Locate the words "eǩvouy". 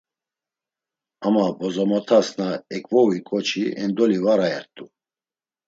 2.75-3.17